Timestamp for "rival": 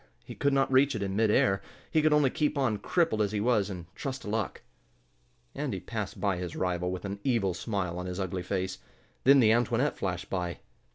6.55-6.91